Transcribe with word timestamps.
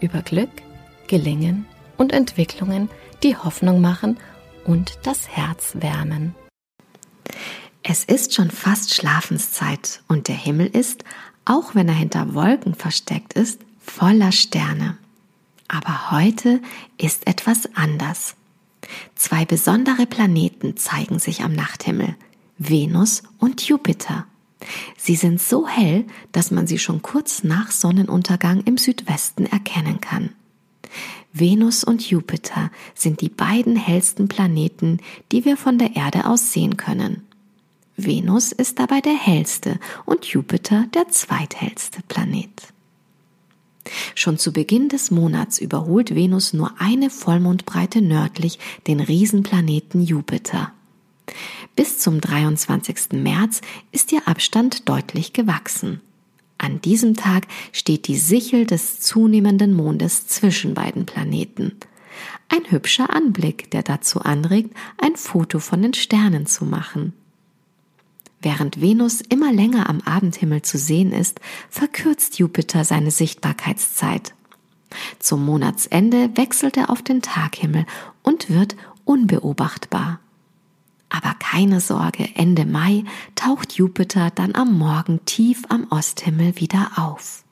über 0.00 0.22
Glück, 0.22 0.50
Gelingen 1.06 1.66
und 1.96 2.12
Entwicklungen, 2.12 2.88
die 3.22 3.36
Hoffnung 3.36 3.80
machen 3.80 4.18
und 4.64 4.98
das 5.02 5.28
Herz 5.28 5.72
wärmen. 5.74 6.34
Es 7.82 8.04
ist 8.04 8.34
schon 8.34 8.50
fast 8.50 8.94
Schlafenszeit 8.94 10.02
und 10.08 10.28
der 10.28 10.34
Himmel 10.34 10.66
ist, 10.66 11.04
auch 11.44 11.74
wenn 11.74 11.88
er 11.88 11.94
hinter 11.94 12.34
Wolken 12.34 12.74
versteckt 12.74 13.32
ist, 13.32 13.60
voller 13.80 14.32
Sterne. 14.32 14.98
Aber 15.68 16.10
heute 16.10 16.60
ist 16.98 17.26
etwas 17.26 17.68
anders. 17.74 18.36
Zwei 19.14 19.44
besondere 19.44 20.06
Planeten 20.06 20.76
zeigen 20.76 21.18
sich 21.18 21.42
am 21.42 21.52
Nachthimmel, 21.52 22.16
Venus 22.58 23.22
und 23.38 23.62
Jupiter. 23.62 24.26
Sie 24.96 25.16
sind 25.16 25.40
so 25.40 25.66
hell, 25.66 26.04
dass 26.32 26.50
man 26.50 26.66
sie 26.66 26.78
schon 26.78 27.02
kurz 27.02 27.44
nach 27.44 27.70
Sonnenuntergang 27.70 28.62
im 28.64 28.76
Südwesten 28.76 29.46
erkennen 29.46 30.00
kann. 30.00 30.30
Venus 31.32 31.84
und 31.84 32.08
Jupiter 32.10 32.70
sind 32.94 33.20
die 33.20 33.28
beiden 33.28 33.76
hellsten 33.76 34.28
Planeten, 34.28 34.98
die 35.30 35.44
wir 35.44 35.56
von 35.56 35.78
der 35.78 35.96
Erde 35.96 36.26
aus 36.26 36.52
sehen 36.52 36.76
können. 36.76 37.22
Venus 37.96 38.52
ist 38.52 38.78
dabei 38.78 39.00
der 39.00 39.14
hellste 39.14 39.78
und 40.06 40.24
Jupiter 40.26 40.86
der 40.94 41.08
zweithellste 41.08 42.00
Planet. 42.08 42.50
Schon 44.14 44.38
zu 44.38 44.52
Beginn 44.52 44.88
des 44.88 45.10
Monats 45.10 45.58
überholt 45.58 46.14
Venus 46.14 46.52
nur 46.52 46.72
eine 46.78 47.10
Vollmondbreite 47.10 48.02
nördlich 48.02 48.58
den 48.86 49.00
Riesenplaneten 49.00 50.02
Jupiter. 50.02 50.72
Bis 51.76 51.98
zum 51.98 52.20
23. 52.20 53.12
März 53.12 53.60
ist 53.92 54.12
ihr 54.12 54.26
Abstand 54.26 54.88
deutlich 54.88 55.32
gewachsen. 55.32 56.00
An 56.58 56.80
diesem 56.82 57.16
Tag 57.16 57.46
steht 57.72 58.06
die 58.06 58.18
Sichel 58.18 58.66
des 58.66 59.00
zunehmenden 59.00 59.72
Mondes 59.72 60.26
zwischen 60.26 60.74
beiden 60.74 61.06
Planeten. 61.06 61.72
Ein 62.48 62.70
hübscher 62.70 63.14
Anblick, 63.14 63.70
der 63.70 63.82
dazu 63.82 64.20
anregt, 64.20 64.76
ein 64.98 65.16
Foto 65.16 65.58
von 65.58 65.80
den 65.80 65.94
Sternen 65.94 66.46
zu 66.46 66.64
machen. 66.64 67.14
Während 68.42 68.80
Venus 68.80 69.20
immer 69.20 69.52
länger 69.52 69.88
am 69.88 70.00
Abendhimmel 70.00 70.62
zu 70.62 70.76
sehen 70.76 71.12
ist, 71.12 71.40
verkürzt 71.68 72.38
Jupiter 72.38 72.84
seine 72.84 73.10
Sichtbarkeitszeit. 73.10 74.34
Zum 75.18 75.44
Monatsende 75.44 76.30
wechselt 76.36 76.76
er 76.76 76.90
auf 76.90 77.02
den 77.02 77.22
Taghimmel 77.22 77.86
und 78.22 78.50
wird 78.50 78.76
unbeobachtbar. 79.04 80.20
Keine 81.50 81.80
Sorge, 81.80 82.28
Ende 82.36 82.64
Mai 82.64 83.02
taucht 83.34 83.72
Jupiter 83.72 84.30
dann 84.30 84.54
am 84.54 84.78
Morgen 84.78 85.24
tief 85.24 85.64
am 85.68 85.88
Osthimmel 85.90 86.60
wieder 86.60 86.92
auf. 86.94 87.42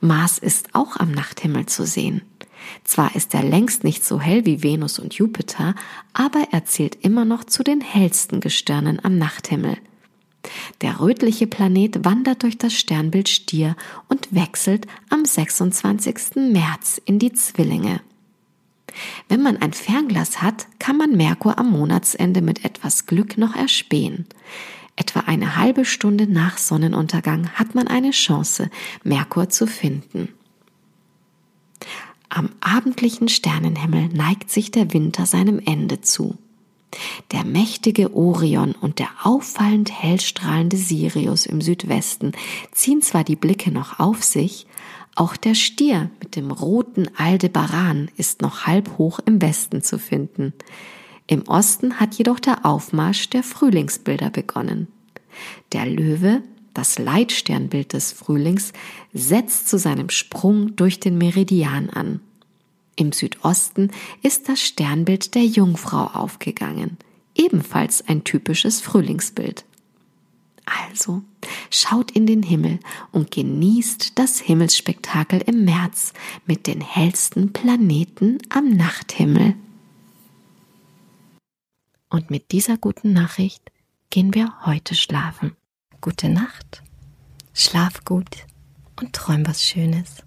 Mars 0.00 0.38
ist 0.38 0.74
auch 0.74 0.96
am 0.96 1.12
Nachthimmel 1.12 1.66
zu 1.66 1.86
sehen. 1.86 2.22
Zwar 2.82 3.14
ist 3.14 3.34
er 3.34 3.44
längst 3.44 3.84
nicht 3.84 4.04
so 4.04 4.20
hell 4.20 4.46
wie 4.46 4.64
Venus 4.64 4.98
und 4.98 5.14
Jupiter, 5.14 5.76
aber 6.12 6.48
er 6.50 6.64
zählt 6.64 6.96
immer 6.96 7.24
noch 7.24 7.44
zu 7.44 7.62
den 7.62 7.80
hellsten 7.80 8.40
Gestirnen 8.40 8.98
am 9.04 9.16
Nachthimmel. 9.16 9.76
Der 10.80 10.98
rötliche 10.98 11.46
Planet 11.46 12.04
wandert 12.04 12.42
durch 12.42 12.58
das 12.58 12.74
Sternbild 12.74 13.28
Stier 13.28 13.76
und 14.08 14.34
wechselt 14.34 14.88
am 15.08 15.24
26. 15.24 16.50
März 16.50 17.00
in 17.04 17.20
die 17.20 17.32
Zwillinge. 17.32 18.00
Wenn 19.28 19.42
man 19.42 19.56
ein 19.56 19.72
Fernglas 19.72 20.42
hat, 20.42 20.66
kann 20.78 20.96
man 20.96 21.16
Merkur 21.16 21.58
am 21.58 21.70
Monatsende 21.70 22.42
mit 22.42 22.64
etwas 22.64 23.06
Glück 23.06 23.38
noch 23.38 23.56
erspähen. 23.56 24.26
Etwa 24.96 25.20
eine 25.20 25.56
halbe 25.56 25.84
Stunde 25.84 26.26
nach 26.26 26.58
Sonnenuntergang 26.58 27.50
hat 27.50 27.74
man 27.74 27.88
eine 27.88 28.10
Chance, 28.10 28.70
Merkur 29.02 29.48
zu 29.48 29.66
finden. 29.66 30.28
Am 32.28 32.50
abendlichen 32.60 33.28
Sternenhimmel 33.28 34.08
neigt 34.08 34.50
sich 34.50 34.70
der 34.70 34.92
Winter 34.92 35.26
seinem 35.26 35.60
Ende 35.64 36.00
zu. 36.00 36.38
Der 37.32 37.44
mächtige 37.44 38.14
Orion 38.14 38.72
und 38.72 38.98
der 38.98 39.08
auffallend 39.22 39.90
hellstrahlende 39.90 40.76
Sirius 40.76 41.46
im 41.46 41.60
Südwesten 41.60 42.32
ziehen 42.72 43.02
zwar 43.02 43.24
die 43.24 43.36
Blicke 43.36 43.70
noch 43.70 44.00
auf 44.00 44.22
sich, 44.22 44.66
auch 45.14 45.36
der 45.36 45.54
Stier 45.54 46.10
mit 46.20 46.36
dem 46.36 46.50
roten 46.50 47.08
Aldebaran 47.16 48.10
ist 48.16 48.42
noch 48.42 48.66
halb 48.66 48.98
hoch 48.98 49.20
im 49.24 49.42
Westen 49.42 49.82
zu 49.82 49.98
finden. 49.98 50.52
Im 51.26 51.42
Osten 51.48 52.00
hat 52.00 52.14
jedoch 52.14 52.40
der 52.40 52.64
Aufmarsch 52.66 53.30
der 53.30 53.42
Frühlingsbilder 53.42 54.30
begonnen. 54.30 54.88
Der 55.72 55.86
Löwe 55.86 56.42
das 56.74 56.98
Leitsternbild 56.98 57.92
des 57.92 58.12
Frühlings, 58.12 58.72
setzt 59.12 59.68
zu 59.68 59.78
seinem 59.78 60.10
Sprung 60.10 60.76
durch 60.76 61.00
den 61.00 61.18
Meridian 61.18 61.90
an. 61.90 62.20
Im 62.96 63.12
Südosten 63.12 63.90
ist 64.22 64.48
das 64.48 64.60
Sternbild 64.60 65.34
der 65.34 65.44
Jungfrau 65.44 66.04
aufgegangen, 66.04 66.98
ebenfalls 67.34 68.06
ein 68.06 68.24
typisches 68.24 68.80
Frühlingsbild. 68.80 69.64
Also 70.88 71.22
schaut 71.70 72.10
in 72.10 72.26
den 72.26 72.42
Himmel 72.42 72.78
und 73.12 73.30
genießt 73.30 74.18
das 74.18 74.40
Himmelsspektakel 74.40 75.40
im 75.40 75.64
März 75.64 76.12
mit 76.46 76.66
den 76.66 76.80
hellsten 76.80 77.52
Planeten 77.52 78.38
am 78.48 78.70
Nachthimmel. 78.70 79.54
Und 82.08 82.30
mit 82.30 82.52
dieser 82.52 82.76
guten 82.76 83.12
Nachricht 83.12 83.70
gehen 84.10 84.34
wir 84.34 84.52
heute 84.64 84.94
schlafen 84.94 85.56
gute 86.00 86.28
Nacht, 86.28 86.82
schlaf 87.52 88.04
gut 88.04 88.46
und 88.98 89.12
träum 89.12 89.46
was 89.46 89.62
Schönes. 89.62 90.22